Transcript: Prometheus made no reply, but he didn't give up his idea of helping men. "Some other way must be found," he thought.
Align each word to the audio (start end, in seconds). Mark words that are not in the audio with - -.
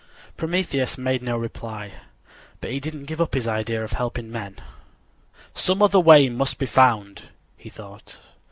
Prometheus 0.35 0.97
made 0.97 1.21
no 1.21 1.37
reply, 1.37 1.91
but 2.59 2.71
he 2.71 2.79
didn't 2.79 3.05
give 3.05 3.21
up 3.21 3.35
his 3.35 3.47
idea 3.47 3.83
of 3.83 3.91
helping 3.93 4.31
men. 4.31 4.57
"Some 5.53 5.83
other 5.83 5.99
way 5.99 6.27
must 6.27 6.57
be 6.57 6.65
found," 6.65 7.25
he 7.55 7.69
thought. 7.69 8.17